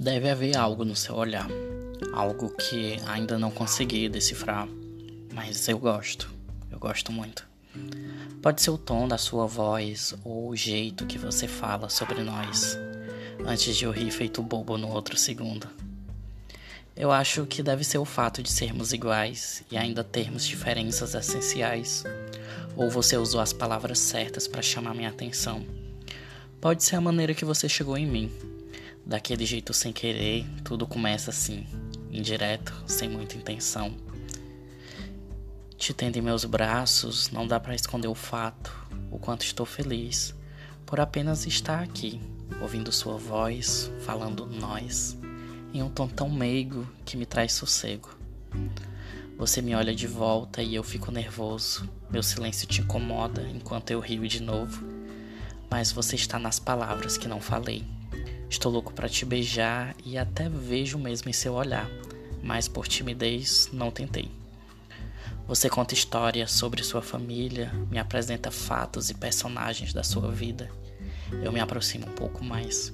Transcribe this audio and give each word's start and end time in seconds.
Deve 0.00 0.30
haver 0.30 0.56
algo 0.56 0.82
no 0.82 0.96
seu 0.96 1.14
olhar, 1.14 1.46
algo 2.14 2.48
que 2.56 2.96
ainda 3.06 3.38
não 3.38 3.50
consegui 3.50 4.08
decifrar, 4.08 4.66
mas 5.30 5.68
eu 5.68 5.78
gosto, 5.78 6.32
eu 6.72 6.78
gosto 6.78 7.12
muito. 7.12 7.46
Pode 8.40 8.62
ser 8.62 8.70
o 8.70 8.78
tom 8.78 9.06
da 9.06 9.18
sua 9.18 9.46
voz 9.46 10.14
ou 10.24 10.48
o 10.48 10.56
jeito 10.56 11.04
que 11.04 11.18
você 11.18 11.46
fala 11.46 11.90
sobre 11.90 12.22
nós, 12.22 12.78
antes 13.44 13.76
de 13.76 13.84
eu 13.84 13.90
rir 13.90 14.10
feito 14.10 14.42
bobo 14.42 14.78
no 14.78 14.88
outro 14.88 15.18
segundo. 15.18 15.68
Eu 16.96 17.12
acho 17.12 17.44
que 17.44 17.62
deve 17.62 17.84
ser 17.84 17.98
o 17.98 18.06
fato 18.06 18.42
de 18.42 18.50
sermos 18.50 18.94
iguais 18.94 19.62
e 19.70 19.76
ainda 19.76 20.02
termos 20.02 20.46
diferenças 20.46 21.14
essenciais. 21.14 22.04
Ou 22.74 22.88
você 22.88 23.18
usou 23.18 23.38
as 23.38 23.52
palavras 23.52 23.98
certas 23.98 24.48
para 24.48 24.62
chamar 24.62 24.94
minha 24.94 25.10
atenção. 25.10 25.62
Pode 26.58 26.84
ser 26.84 26.96
a 26.96 27.02
maneira 27.02 27.34
que 27.34 27.44
você 27.44 27.68
chegou 27.68 27.98
em 27.98 28.06
mim 28.06 28.49
daquele 29.04 29.44
jeito 29.44 29.72
sem 29.72 29.92
querer, 29.92 30.46
tudo 30.64 30.86
começa 30.86 31.30
assim, 31.30 31.66
indireto, 32.10 32.72
sem 32.86 33.08
muita 33.08 33.36
intenção. 33.36 33.96
Te 35.76 35.94
tendo 35.94 36.16
em 36.16 36.22
meus 36.22 36.44
braços, 36.44 37.30
não 37.30 37.46
dá 37.46 37.58
para 37.58 37.74
esconder 37.74 38.08
o 38.08 38.14
fato, 38.14 38.74
o 39.10 39.18
quanto 39.18 39.44
estou 39.44 39.66
feliz 39.66 40.34
por 40.90 40.98
apenas 40.98 41.46
estar 41.46 41.84
aqui, 41.84 42.20
ouvindo 42.60 42.90
sua 42.90 43.16
voz, 43.16 43.92
falando 44.00 44.44
nós, 44.44 45.16
em 45.72 45.80
um 45.84 45.88
tom 45.88 46.08
tão 46.08 46.28
meigo 46.28 46.84
que 47.04 47.16
me 47.16 47.24
traz 47.24 47.52
sossego. 47.52 48.10
Você 49.38 49.62
me 49.62 49.72
olha 49.72 49.94
de 49.94 50.08
volta 50.08 50.60
e 50.60 50.74
eu 50.74 50.82
fico 50.82 51.12
nervoso. 51.12 51.88
Meu 52.10 52.24
silêncio 52.24 52.66
te 52.66 52.80
incomoda 52.80 53.40
enquanto 53.54 53.92
eu 53.92 54.00
rio 54.00 54.26
de 54.26 54.42
novo. 54.42 54.84
Mas 55.70 55.92
você 55.92 56.16
está 56.16 56.40
nas 56.40 56.58
palavras 56.58 57.16
que 57.16 57.28
não 57.28 57.40
falei. 57.40 57.84
Estou 58.50 58.72
louco 58.72 58.92
para 58.92 59.08
te 59.08 59.24
beijar 59.24 59.94
e 60.04 60.18
até 60.18 60.48
vejo 60.48 60.98
mesmo 60.98 61.30
em 61.30 61.32
seu 61.32 61.54
olhar, 61.54 61.88
mas 62.42 62.66
por 62.66 62.88
timidez 62.88 63.70
não 63.72 63.92
tentei. 63.92 64.28
Você 65.46 65.70
conta 65.70 65.94
histórias 65.94 66.50
sobre 66.50 66.82
sua 66.82 67.00
família, 67.00 67.72
me 67.88 67.96
apresenta 67.96 68.50
fatos 68.50 69.08
e 69.08 69.14
personagens 69.14 69.92
da 69.92 70.02
sua 70.02 70.32
vida. 70.32 70.68
Eu 71.44 71.52
me 71.52 71.60
aproximo 71.60 72.08
um 72.08 72.12
pouco 72.12 72.44
mais. 72.44 72.92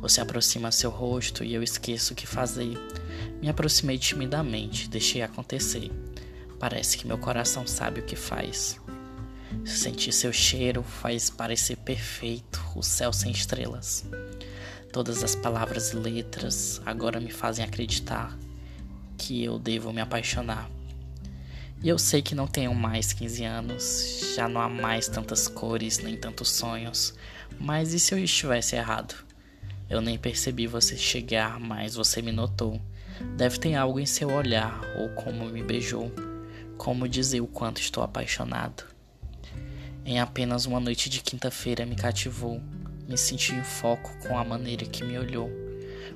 Você 0.00 0.20
aproxima 0.20 0.70
seu 0.70 0.88
rosto 0.88 1.42
e 1.42 1.52
eu 1.52 1.64
esqueço 1.64 2.12
o 2.12 2.16
que 2.16 2.26
fazer. 2.26 2.78
Me 3.42 3.48
aproximei 3.48 3.98
timidamente, 3.98 4.88
deixei 4.88 5.20
acontecer. 5.20 5.90
Parece 6.60 6.96
que 6.96 7.08
meu 7.08 7.18
coração 7.18 7.66
sabe 7.66 8.00
o 8.00 8.04
que 8.04 8.14
faz. 8.14 8.80
Sentir 9.64 10.12
seu 10.12 10.32
cheiro 10.32 10.84
faz 10.84 11.28
parecer 11.28 11.76
perfeito 11.78 12.64
o 12.76 12.82
céu 12.84 13.12
sem 13.12 13.32
estrelas. 13.32 14.04
Todas 14.92 15.22
as 15.22 15.36
palavras 15.36 15.92
e 15.92 15.96
letras 15.96 16.82
agora 16.84 17.20
me 17.20 17.30
fazem 17.30 17.64
acreditar 17.64 18.36
que 19.16 19.44
eu 19.44 19.56
devo 19.56 19.92
me 19.92 20.00
apaixonar. 20.00 20.68
E 21.80 21.88
eu 21.88 21.96
sei 21.96 22.20
que 22.20 22.34
não 22.34 22.48
tenho 22.48 22.74
mais 22.74 23.12
15 23.12 23.44
anos, 23.44 24.34
já 24.34 24.48
não 24.48 24.60
há 24.60 24.68
mais 24.68 25.06
tantas 25.06 25.46
cores 25.46 25.98
nem 25.98 26.16
tantos 26.16 26.50
sonhos, 26.50 27.14
mas 27.58 27.94
e 27.94 28.00
se 28.00 28.12
eu 28.12 28.18
estivesse 28.18 28.74
errado? 28.74 29.14
Eu 29.88 30.00
nem 30.00 30.18
percebi 30.18 30.66
você 30.66 30.96
chegar, 30.96 31.60
mas 31.60 31.94
você 31.94 32.20
me 32.20 32.32
notou. 32.32 32.80
Deve 33.36 33.58
ter 33.58 33.76
algo 33.76 34.00
em 34.00 34.06
seu 34.06 34.30
olhar 34.32 34.80
ou 34.98 35.08
como 35.10 35.44
me 35.46 35.62
beijou, 35.62 36.12
como 36.76 37.08
dizer 37.08 37.40
o 37.40 37.46
quanto 37.46 37.80
estou 37.80 38.02
apaixonado. 38.02 38.84
Em 40.04 40.18
apenas 40.18 40.66
uma 40.66 40.80
noite 40.80 41.08
de 41.08 41.20
quinta-feira 41.20 41.86
me 41.86 41.94
cativou 41.94 42.60
me 43.10 43.18
senti 43.18 43.52
em 43.52 43.64
foco 43.64 44.16
com 44.20 44.38
a 44.38 44.44
maneira 44.44 44.86
que 44.86 45.02
me 45.02 45.18
olhou. 45.18 45.50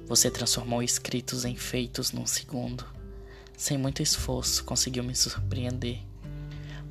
Você 0.07 0.31
transformou 0.31 0.81
escritos 0.81 1.45
em 1.45 1.57
feitos 1.57 2.13
num 2.13 2.25
segundo. 2.25 2.87
Sem 3.57 3.77
muito 3.77 4.01
esforço, 4.01 4.63
conseguiu 4.65 5.03
me 5.03 5.13
surpreender. 5.13 5.99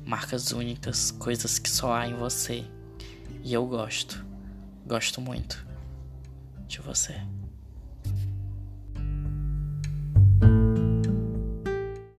Marcas 0.04 0.52
únicas, 0.52 1.10
coisas 1.10 1.58
que 1.58 1.70
só 1.70 1.94
há 1.94 2.06
em 2.06 2.14
você. 2.14 2.66
E 3.42 3.54
eu 3.54 3.64
gosto, 3.64 4.22
gosto 4.86 5.22
muito 5.22 5.66
de 6.68 6.82
você. 6.82 7.18